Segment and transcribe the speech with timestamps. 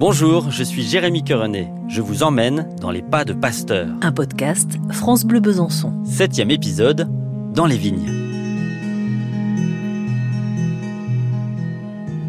[0.00, 1.70] Bonjour, je suis Jérémy Querenet.
[1.88, 3.86] Je vous emmène dans les pas de Pasteur.
[4.00, 5.92] Un podcast France Bleu Besançon.
[6.04, 7.06] Septième épisode,
[7.52, 8.10] dans les vignes.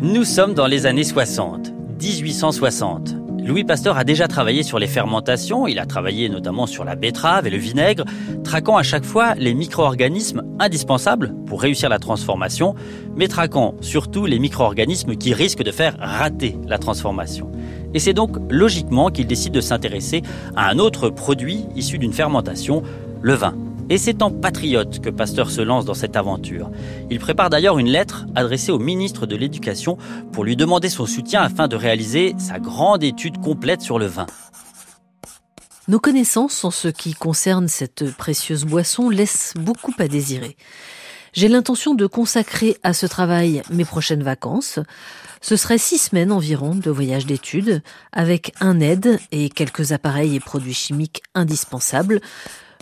[0.01, 1.71] Nous sommes dans les années 60,
[2.01, 3.20] 1860.
[3.43, 7.47] Louis Pasteur a déjà travaillé sur les fermentations, il a travaillé notamment sur la betterave
[7.47, 8.05] et le vinaigre,
[8.43, 12.75] traquant à chaque fois les micro-organismes indispensables pour réussir la transformation,
[13.15, 17.51] mais traquant surtout les micro-organismes qui risquent de faire rater la transformation.
[17.95, 20.21] Et c'est donc logiquement qu'il décide de s'intéresser
[20.55, 22.83] à un autre produit issu d'une fermentation,
[23.23, 23.55] le vin.
[23.91, 26.71] Et c'est en patriote que Pasteur se lance dans cette aventure.
[27.09, 29.97] Il prépare d'ailleurs une lettre adressée au ministre de l'Éducation
[30.31, 34.27] pour lui demander son soutien afin de réaliser sa grande étude complète sur le vin.
[35.89, 40.55] Nos connaissances en ce qui concerne cette précieuse boisson laissent beaucoup à désirer.
[41.33, 44.79] J'ai l'intention de consacrer à ce travail mes prochaines vacances.
[45.41, 47.83] Ce serait six semaines environ de voyage d'études,
[48.13, 52.21] avec un aide et quelques appareils et produits chimiques indispensables.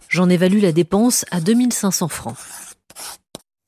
[0.10, 2.36] J'en évalue la dépense à 2500 francs.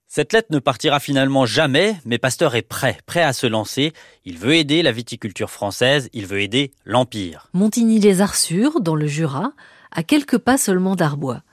[0.07, 3.93] Cette lettre ne partira finalement jamais, mais Pasteur est prêt, prêt à se lancer.
[4.25, 7.47] Il veut aider la viticulture française, il veut aider l'Empire.
[7.53, 9.51] Montigny-les-Arsures, dans le Jura,
[9.91, 11.43] à quelques pas seulement d'Arbois.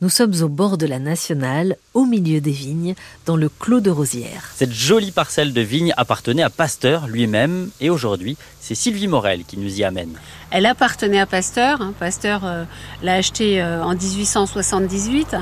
[0.00, 2.94] Nous sommes au bord de la nationale, au milieu des vignes,
[3.26, 4.50] dans le Clos de Rosière.
[4.56, 9.56] Cette jolie parcelle de vignes appartenait à Pasteur lui-même, et aujourd'hui, c'est Sylvie Morel qui
[9.56, 10.14] nous y amène.
[10.50, 11.80] Elle appartenait à Pasteur.
[11.80, 11.94] Hein.
[11.98, 12.64] Pasteur euh,
[13.04, 15.36] l'a achetée euh, en 1878.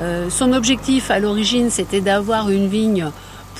[0.00, 3.10] Euh, son objectif à l'origine, c'était d'avoir une vigne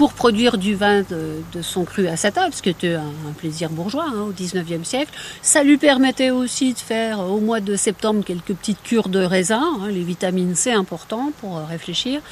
[0.01, 3.69] pour produire du vin de, son cru à sa table, ce qui était un, plaisir
[3.69, 5.13] bourgeois hein, au 19e siècle.
[5.43, 9.61] Ça lui permettait aussi de faire au mois de septembre quelques petites cures de raisin,
[9.63, 12.23] hein, les vitamines C importants pour euh, réfléchir.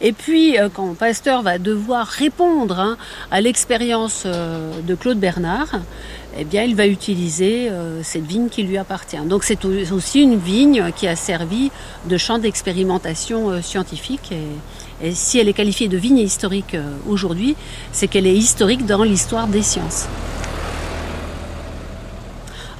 [0.00, 2.96] Et puis euh, quand Pasteur va devoir répondre hein,
[3.30, 5.80] à l'expérience euh, de Claude Bernard,
[6.38, 7.70] eh bien, il va utiliser
[8.02, 9.20] cette vigne qui lui appartient.
[9.26, 11.70] Donc, c'est aussi une vigne qui a servi
[12.08, 14.46] de champ d'expérimentation scientifique et,
[15.02, 17.56] et si elle est qualifiée de vigne historique euh, aujourd'hui,
[17.92, 20.06] c'est qu'elle est historique dans l'histoire des sciences.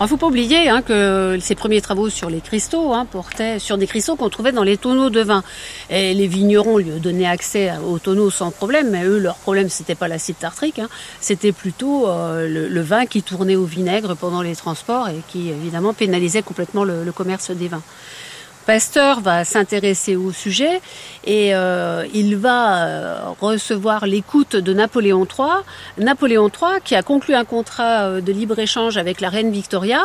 [0.00, 3.58] Il ne faut pas oublier hein, que ses premiers travaux sur les cristaux hein, portaient
[3.58, 5.44] sur des cristaux qu'on trouvait dans les tonneaux de vin.
[5.90, 10.08] Les vignerons lui donnaient accès aux tonneaux sans problème, mais eux, leur problème, c'était pas
[10.08, 10.88] l'acide tartrique, hein,
[11.20, 15.92] c'était plutôt euh, le, vin qui tournait au vinaigre pendant les transports et qui, évidemment,
[15.92, 17.82] pénalisait complètement le commerce des vins.
[18.70, 20.80] Pasteur va s'intéresser au sujet
[21.24, 25.64] et euh, il va euh, recevoir l'écoute de Napoléon III.
[25.98, 30.02] Napoléon III qui a conclu un contrat euh, de libre-échange avec la reine Victoria,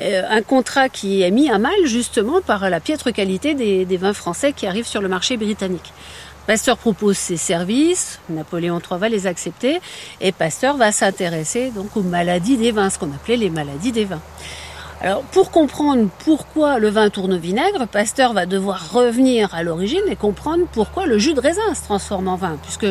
[0.00, 4.14] un contrat qui est mis à mal justement par la piètre qualité des, des vins
[4.14, 5.92] français qui arrivent sur le marché britannique.
[6.46, 9.82] Pasteur propose ses services, Napoléon III va les accepter
[10.22, 14.06] et Pasteur va s'intéresser donc aux maladies des vins, ce qu'on appelait les maladies des
[14.06, 14.22] vins.
[15.00, 20.02] Alors, pour comprendre pourquoi le vin tourne au vinaigre, Pasteur va devoir revenir à l'origine
[20.08, 22.86] et comprendre pourquoi le jus de raisin se transforme en vin, puisque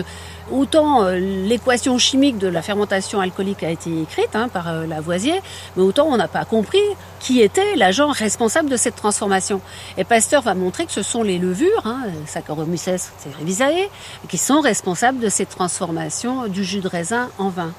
[0.50, 5.42] autant euh, l'équation chimique de la fermentation alcoolique a été écrite hein, par euh, Lavoisier,
[5.76, 6.80] mais autant on n'a pas compris
[7.20, 9.60] qui était l'agent responsable de cette transformation.
[9.98, 13.90] Et Pasteur va montrer que ce sont les levures, hein, Saccharomyces cerevisiae,
[14.30, 17.74] qui sont responsables de cette transformation du jus de raisin en vin.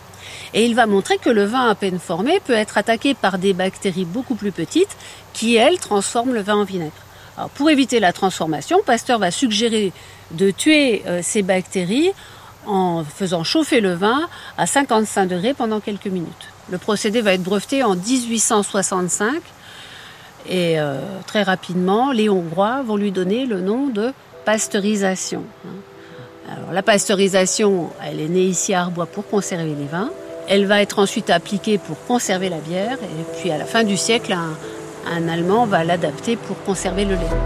[0.55, 3.53] Et il va montrer que le vin à peine formé peut être attaqué par des
[3.53, 4.97] bactéries beaucoup plus petites
[5.33, 6.93] qui, elles, transforment le vin en vinaigre.
[7.55, 9.93] Pour éviter la transformation, Pasteur va suggérer
[10.33, 12.11] de tuer euh, ces bactéries
[12.67, 16.49] en faisant chauffer le vin à 55 degrés pendant quelques minutes.
[16.71, 19.41] Le procédé va être breveté en 1865
[20.49, 24.13] et euh, très rapidement, les Hongrois vont lui donner le nom de
[24.45, 25.45] pasteurisation.
[26.51, 30.11] Alors, la pasteurisation, elle est née ici à Arbois pour conserver les vins.
[30.49, 32.95] Elle va être ensuite appliquée pour conserver la bière.
[32.95, 37.37] Et puis à la fin du siècle, un, Allemand va l'adapter pour conserver le lait.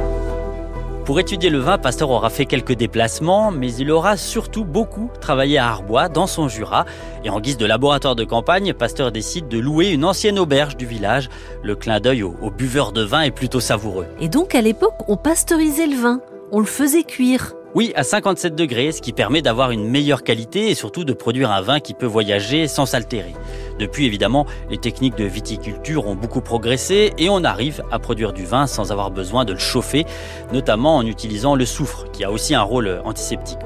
[1.04, 5.58] Pour étudier le vin, Pasteur aura fait quelques déplacements, mais il aura surtout beaucoup travaillé
[5.58, 6.84] à Arbois, dans son Jura.
[7.24, 10.86] Et en guise de laboratoire de campagne, Pasteur décide de louer une ancienne auberge du
[10.86, 11.28] village.
[11.64, 14.06] Le clin d'œil aux, aux buveurs de vin est plutôt savoureux.
[14.20, 16.20] Et donc à l'époque, on pasteurisait le vin,
[16.52, 17.52] on le faisait cuire.
[17.74, 21.50] Oui, à 57 degrés, ce qui permet d'avoir une meilleure qualité et surtout de produire
[21.50, 23.32] un vin qui peut voyager sans s'altérer.
[23.78, 28.44] Depuis, évidemment, les techniques de viticulture ont beaucoup progressé et on arrive à produire du
[28.44, 30.06] vin sans avoir besoin de le chauffer,
[30.52, 33.58] notamment en utilisant le soufre, qui a aussi un rôle antiseptique.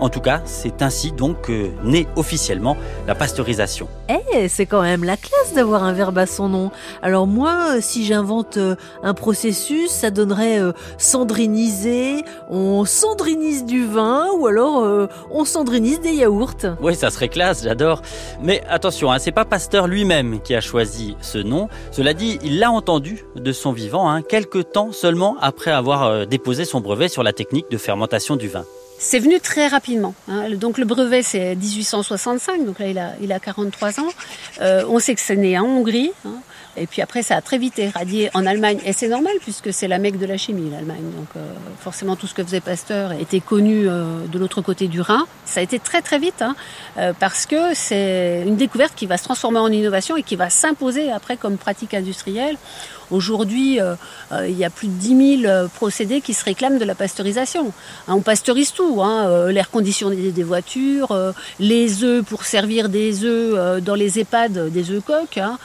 [0.00, 2.76] En tout cas, c'est ainsi donc que naît officiellement
[3.06, 3.88] la pasteurisation.
[4.08, 6.70] Eh, c'est quand même la classe d'avoir un verbe à son nom.
[7.02, 14.26] Alors moi, si j'invente euh, un processus, ça donnerait euh, cendriniser, on cendrinise du vin
[14.38, 16.76] ou alors euh, on cendrinise des yaourts.
[16.80, 18.02] Oui, ça serait classe, j'adore.
[18.42, 21.70] Mais attention, hein, c'est pas Pasteur lui-même qui a choisi ce nom.
[21.90, 26.66] Cela dit, il l'a entendu de son vivant, hein, quelques temps seulement après avoir déposé
[26.66, 28.66] son brevet sur la technique de fermentation du vin.
[28.98, 30.14] C'est venu très rapidement.
[30.28, 30.50] Hein.
[30.50, 34.08] Donc le brevet c'est 1865, donc là il a, il a 43 ans.
[34.60, 36.12] Euh, on sait que c'est né en Hongrie.
[36.26, 36.40] Hein.
[36.76, 38.78] Et puis après, ça a très vite éradié en Allemagne.
[38.84, 41.04] Et c'est normal puisque c'est la mecque de la chimie, l'Allemagne.
[41.16, 45.00] Donc euh, forcément, tout ce que faisait Pasteur était connu euh, de l'autre côté du
[45.00, 45.26] Rhin.
[45.44, 46.56] Ça a été très très vite hein,
[46.98, 50.50] euh, parce que c'est une découverte qui va se transformer en innovation et qui va
[50.50, 52.56] s'imposer après comme pratique industrielle.
[53.10, 53.94] Aujourd'hui, euh,
[54.32, 56.94] euh, il y a plus de 10 000 euh, procédés qui se réclament de la
[56.94, 57.72] pasteurisation.
[58.08, 61.16] Hein, on pasteurise tout, hein, l'air conditionné des voitures,
[61.60, 65.58] les œufs pour servir des œufs dans les EHPAD, des œufs coques, hein,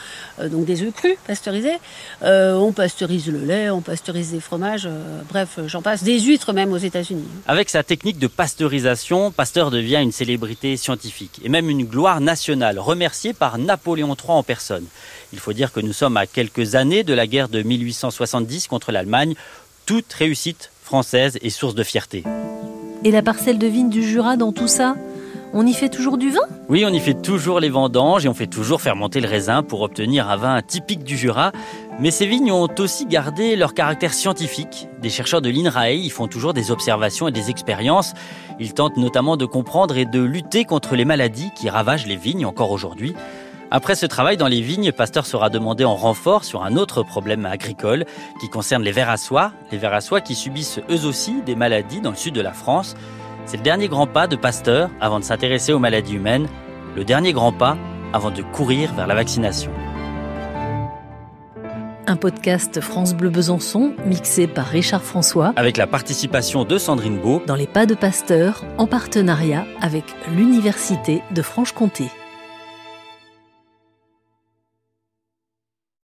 [0.45, 1.77] donc des œufs crus pasteurisés.
[2.21, 4.87] on pasteurise le lait, on pasteurise des fromages,
[5.29, 7.27] bref, j'en passe, des huîtres même aux États-Unis.
[7.47, 12.79] Avec sa technique de pasteurisation, Pasteur devient une célébrité scientifique et même une gloire nationale,
[12.79, 14.85] remerciée par Napoléon III en personne.
[15.31, 18.91] Il faut dire que nous sommes à quelques années de la guerre de 1870 contre
[18.91, 19.35] l'Allemagne.
[19.85, 22.23] Toute réussite française est source de fierté.
[23.03, 24.95] Et la parcelle de vigne du Jura dans tout ça?
[25.53, 26.41] On y fait toujours du vin?
[26.67, 29.81] Oui, on y fait toujours les vendanges et on fait toujours fermenter le raisin pour
[29.81, 31.51] obtenir un vin typique du Jura.
[31.99, 34.87] Mais ces vignes ont aussi gardé leur caractère scientifique.
[35.01, 38.13] Des chercheurs de l'INRAE y font toujours des observations et des expériences.
[38.59, 42.45] Ils tentent notamment de comprendre et de lutter contre les maladies qui ravagent les vignes
[42.45, 43.15] encore aujourd'hui.
[43.71, 47.45] Après ce travail dans les vignes, Pasteur sera demandé en renfort sur un autre problème
[47.45, 48.05] agricole
[48.41, 49.51] qui concerne les vers à soie.
[49.71, 52.53] Les vers à soie qui subissent eux aussi des maladies dans le sud de la
[52.53, 52.95] France.
[53.45, 56.47] C'est le dernier grand pas de Pasteur avant de s'intéresser aux maladies humaines,
[56.95, 57.77] le dernier grand pas
[58.13, 59.71] avant de courir vers la vaccination.
[62.07, 65.53] Un podcast France Bleu Besançon, mixé par Richard François.
[65.55, 67.43] Avec la participation de Sandrine Beau.
[67.45, 72.05] Dans les pas de Pasteur, en partenariat avec l'Université de Franche-Comté.